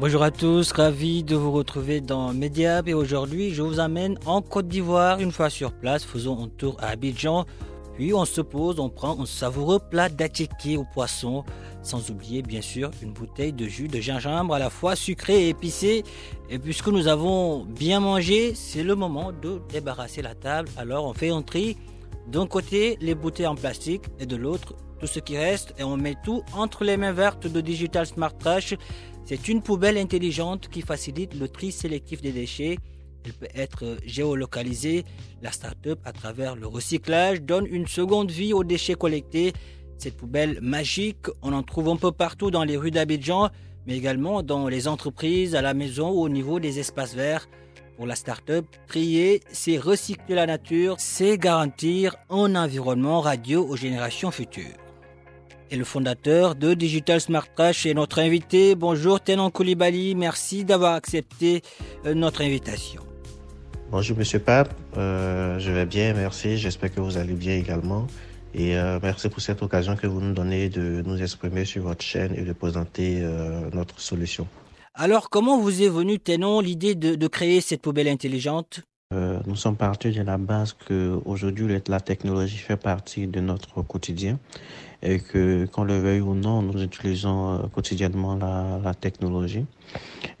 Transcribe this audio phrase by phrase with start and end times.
[0.00, 4.42] Bonjour à tous, ravi de vous retrouver dans Mediab et aujourd'hui je vous amène en
[4.42, 7.46] Côte d'Ivoire une fois sur place, faisons un tour à Abidjan,
[7.96, 11.42] puis on se pose, on prend un savoureux plat d'attiqué au poisson,
[11.82, 15.48] sans oublier bien sûr une bouteille de jus de gingembre à la fois sucré et
[15.48, 16.04] épicé.
[16.48, 21.12] Et puisque nous avons bien mangé, c'est le moment de débarrasser la table, alors on
[21.12, 21.76] fait un tri.
[22.28, 25.96] D'un côté les bouteilles en plastique et de l'autre tout ce qui reste et on
[25.96, 28.74] met tout entre les mains vertes de Digital Smart Trash.
[29.24, 32.78] C'est une poubelle intelligente qui facilite le tri sélectif des déchets.
[33.24, 35.04] Elle peut être géolocalisée.
[35.42, 39.52] La start-up, à travers le recyclage, donne une seconde vie aux déchets collectés.
[39.98, 43.50] Cette poubelle magique, on en trouve un peu partout dans les rues d'Abidjan,
[43.86, 47.48] mais également dans les entreprises, à la maison ou au niveau des espaces verts.
[47.96, 54.30] Pour la start-up, trier, c'est recycler la nature, c'est garantir un environnement radio aux générations
[54.30, 54.87] futures
[55.70, 58.74] et le fondateur de Digital Smart Trash est notre invité.
[58.74, 61.62] Bonjour Tenon Koulibaly, merci d'avoir accepté
[62.06, 63.02] euh, notre invitation.
[63.90, 66.58] Bonjour Monsieur Pape, euh, je vais bien, merci.
[66.58, 68.06] J'espère que vous allez bien également.
[68.54, 72.02] Et euh, merci pour cette occasion que vous nous donnez de nous exprimer sur votre
[72.04, 74.46] chaîne et de présenter euh, notre solution.
[74.94, 78.80] Alors, comment vous est venue, Tenon, l'idée de, de, créer cette poubelle intelligente?
[79.14, 83.82] Euh, Nous sommes partis de la base que aujourd'hui la technologie fait partie de notre
[83.82, 84.38] quotidien
[85.02, 89.64] et que qu'on le veuille ou non, nous utilisons euh, quotidiennement la, la, technologie.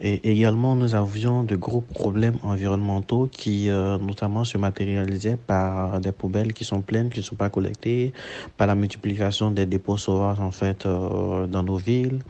[0.00, 6.12] Et également, nous avions de gros problèmes environnementaux qui euh, notamment se matérialisaient par des
[6.12, 8.12] poubelles qui sont pleines, qui ne sont pas collectées,
[8.56, 12.20] par la multiplication des dépôts sauvages en fait euh, dans nos villes.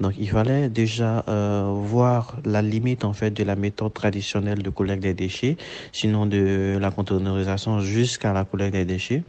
[0.00, 4.70] Donc, il fallait déjà euh, voir la limite en fait de la méthode traditionnelle de
[4.70, 5.56] collecte des déchets,
[5.92, 9.22] sinon de la containerisation jusqu'à la collecte des déchets.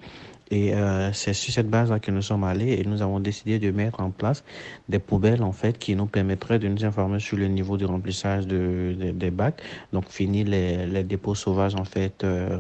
[0.51, 3.71] Et euh, c'est sur cette base-là que nous sommes allés et nous avons décidé de
[3.71, 4.43] mettre en place
[4.87, 8.47] des poubelles en fait qui nous permettraient de nous informer sur le niveau de remplissage
[8.47, 9.61] de, de des bacs.
[9.93, 12.23] Donc finir les, les dépôts sauvages en fait.
[12.23, 12.57] Euh,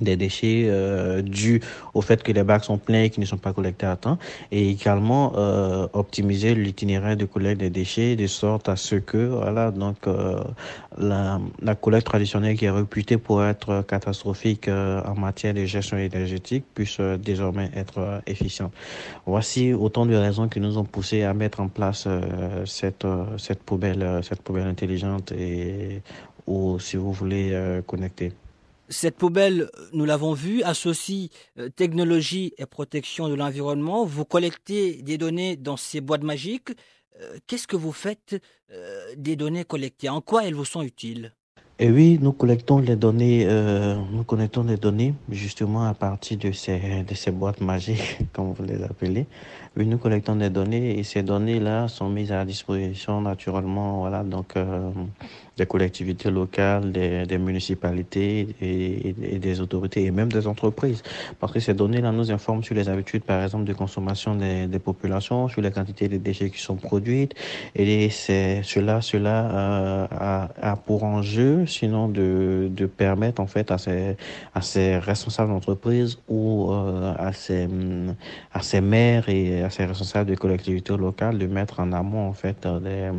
[0.00, 1.60] des déchets euh, dus
[1.94, 4.18] au fait que les bacs sont pleins et qui ne sont pas collectés à temps
[4.50, 9.70] et également euh, optimiser l'itinéraire de collecte des déchets de sorte à ce que voilà
[9.70, 10.42] donc euh,
[10.98, 15.96] la, la collecte traditionnelle qui est réputée pour être catastrophique euh, en matière de gestion
[15.96, 18.72] énergétique puisse euh, désormais être euh, efficiente.
[19.26, 22.08] Voici autant de raisons qui nous ont poussé à mettre en place
[22.64, 23.06] cette
[23.38, 26.02] cette poubelle cette poubelle intelligente et
[26.46, 28.32] ou si vous voulez connecter.
[28.92, 34.04] Cette poubelle, nous l'avons vu, associe euh, technologie et protection de l'environnement.
[34.04, 36.72] Vous collectez des données dans ces boîtes magiques.
[37.18, 38.36] Euh, Qu'est-ce que vous faites
[38.70, 40.10] euh, des données collectées?
[40.10, 41.32] En quoi elles vous sont utiles?
[41.78, 46.52] Et oui, nous collectons les données, euh, nous collectons les données justement à partir de
[46.52, 49.26] ces, de ces boîtes magiques, comme vous les appelez.
[49.76, 54.56] Oui, nous collectons des données et ces données-là sont mises à disposition naturellement, voilà, donc
[54.56, 54.92] euh,
[55.56, 61.02] des collectivités locales, des, municipalités et, des autorités et même des entreprises.
[61.40, 65.48] Parce que ces données-là nous informent sur les habitudes, par exemple, de consommation des, populations,
[65.48, 67.34] sur les quantités de déchets qui sont produites.
[67.74, 73.70] Et c'est cela, cela euh, a, a pour enjeu sinon de, de permettre en fait
[73.70, 74.16] à ces,
[74.54, 77.68] à ces responsables d'entreprise ou euh, à, ces,
[78.52, 82.32] à ces maires et à ces responsables de collectivités locales de mettre en amont en
[82.32, 83.10] fait des,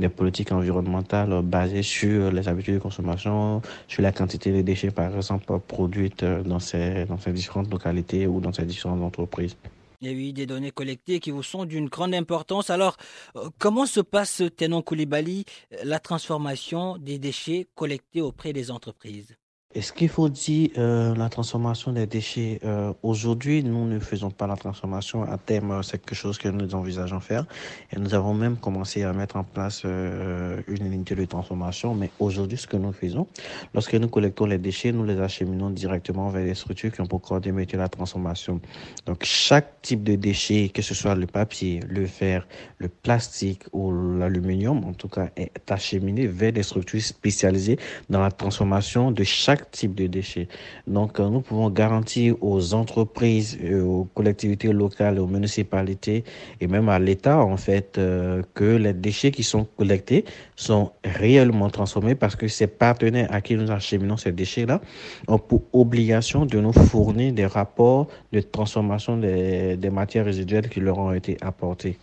[0.00, 5.14] des politiques environnementales basées sur les habitudes de consommation, sur la quantité de déchets par
[5.14, 9.56] exemple produites dans ces, dans ces différentes localités ou dans ces différentes entreprises.
[10.00, 12.68] Il y a eu des données collectées qui vous sont d'une grande importance.
[12.70, 12.96] Alors,
[13.36, 15.44] euh, comment se passe, Tenon Koulibaly,
[15.84, 19.36] la transformation des déchets collectés auprès des entreprises?
[19.76, 24.46] Est-ce qu'il faut dire euh, la transformation des déchets euh, Aujourd'hui, nous ne faisons pas
[24.46, 25.22] la transformation.
[25.24, 27.44] À terme, c'est quelque chose que nous envisageons faire.
[27.92, 31.94] Et nous avons même commencé à mettre en place euh, une unité de transformation.
[31.94, 33.26] Mais aujourd'hui, ce que nous faisons,
[33.74, 37.20] lorsque nous collectons les déchets, nous les acheminons directement vers les structures qui ont pour
[37.20, 38.62] coordonner la transformation.
[39.04, 43.92] Donc, chaque type de déchet, que ce soit le papier, le fer, le plastique ou
[43.92, 47.78] l'aluminium, en tout cas, est acheminé vers des structures spécialisées
[48.08, 50.48] dans la transformation de chaque type de déchets.
[50.86, 56.24] Donc, euh, nous pouvons garantir aux entreprises, euh, aux collectivités locales, aux municipalités
[56.60, 60.24] et même à l'État, en fait, euh, que les déchets qui sont collectés
[60.56, 64.80] sont réellement transformés parce que ces partenaires à qui nous acheminons ces déchets-là
[65.28, 70.98] ont pour obligation de nous fournir des rapports de transformation des, matières résiduelles qui leur
[70.98, 71.96] ont été apportées.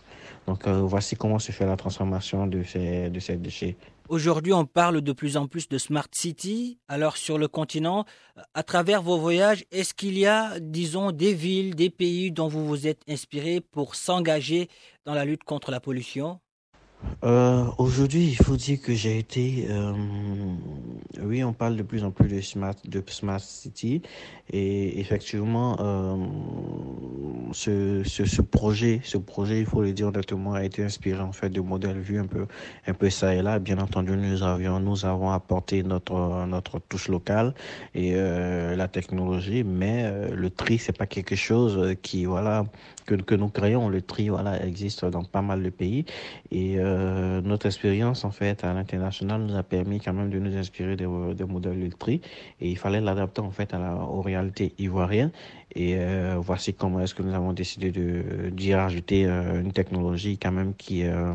[0.46, 3.76] Donc, voici comment se fait la transformation de ces déchets.
[4.10, 6.78] Aujourd'hui, on parle de plus en plus de Smart City.
[6.88, 8.04] Alors, sur le continent,
[8.52, 12.66] à travers vos voyages, est-ce qu'il y a, disons, des villes, des pays dont vous
[12.66, 14.68] vous êtes inspiré pour s'engager
[15.06, 16.38] dans la lutte contre la pollution?
[17.24, 19.66] Euh, Aujourd'hui, il faut dire que j'ai été.
[19.70, 19.92] Euh,
[21.22, 24.02] oui, on parle de plus en plus de smart, de smart city,
[24.50, 26.16] et effectivement, euh,
[27.54, 31.48] ce, ce, projet, ce projet, il faut le dire honnêtement, a été inspiré en fait
[31.48, 32.46] de modèles vus un peu,
[32.86, 33.58] un peu ça et là.
[33.58, 37.54] Bien entendu, nous avions, nous avons apporté notre notre touche locale
[37.94, 42.64] et euh, la technologie, mais euh, le tri, c'est pas quelque chose qui voilà
[43.06, 43.88] que, que nous créons.
[43.88, 46.04] Le tri, voilà, existe dans pas mal de pays
[46.50, 50.56] et euh, notre expérience en fait à l'international nous a permis quand même de nous
[50.56, 52.20] inspirer des, des modèles de tri
[52.60, 55.30] et il fallait l'adapter en fait à la, aux réalités ivoiriennes
[55.76, 57.90] et euh, voici comment est-ce que nous avons décidé
[58.50, 61.34] d'y rajouter euh, une technologie quand même qui euh,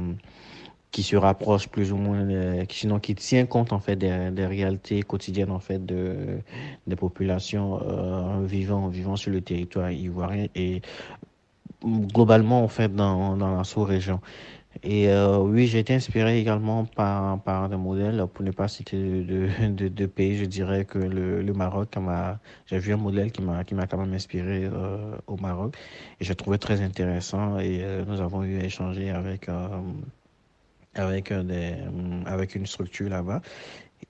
[0.92, 4.46] qui se rapproche plus ou moins, euh, sinon qui tient compte en fait des, des,
[4.46, 6.40] réalités quotidiennes en fait de
[6.88, 10.82] des populations euh, vivant vivant sur le territoire ivoirien et
[11.84, 14.20] globalement en fait dans dans la sous-région.
[14.84, 18.98] Et euh, oui, j'ai été inspiré également par, par des modèles, pour ne pas citer
[18.98, 21.90] de, de, pays, je dirais que le, le Maroc,
[22.68, 25.76] j'ai vu un modèle qui m'a quand même inspiré euh, au Maroc.
[26.20, 27.60] Et j'ai trouvé très intéressant.
[27.60, 29.48] Et euh, nous avons eu à échanger avec
[30.96, 31.76] avec des
[32.26, 33.42] avec une structure là-bas.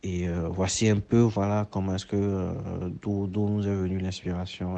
[0.04, 2.54] Et voici un peu voilà comment est-ce que
[3.02, 4.78] d'où nous est venue l'inspiration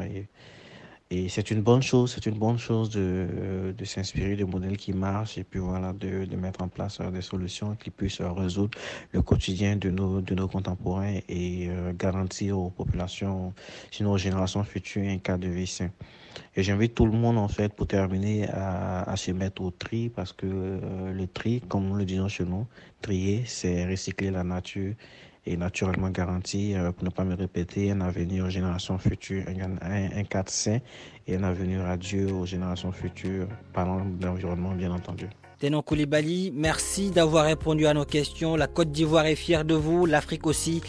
[1.13, 4.93] et c'est une bonne chose, c'est une bonne chose de, de s'inspirer de modèles qui
[4.93, 8.79] marchent et puis voilà, de, de mettre en place des solutions qui puissent résoudre
[9.11, 13.53] le quotidien de nos, de nos contemporains et euh, garantir aux populations,
[13.91, 15.89] sinon aux générations futures, un cas de vie sain.
[16.55, 20.07] Et j'invite tout le monde, en fait, pour terminer, à, à se mettre au tri
[20.07, 22.65] parce que euh, le tri, comme nous le disons chez nous,
[23.01, 24.93] trier, c'est recycler la nature
[25.45, 30.17] est naturellement garanti, euh, pour ne pas me répéter, un avenir aux générations futures, un,
[30.17, 30.79] un, cadre sain
[31.27, 35.27] et un avenir radieux aux générations futures, parlant de l'environnement bien entendu.
[35.59, 38.55] Tenon Koulibaly, merci d'avoir répondu à nos questions.
[38.55, 40.81] La Côte d'Ivoire est fière de vous, l'Afrique aussi.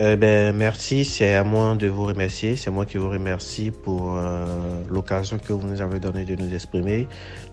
[0.00, 2.56] Eh ben, merci, c'est à moi de vous remercier.
[2.56, 4.44] C'est moi qui vous remercie pour euh,
[4.90, 7.06] l'occasion que vous nous avez donnée de nous exprimer.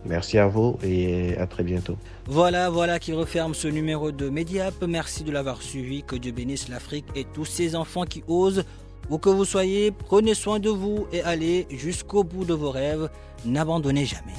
[0.05, 1.97] Merci à vous et à très bientôt.
[2.25, 4.73] Voilà, voilà qui referme ce numéro de Mediap.
[4.87, 6.01] Merci de l'avoir suivi.
[6.01, 8.63] Que Dieu bénisse l'Afrique et tous ces enfants qui osent.
[9.11, 13.09] Où que vous soyez, prenez soin de vous et allez jusqu'au bout de vos rêves.
[13.45, 14.33] N'abandonnez jamais.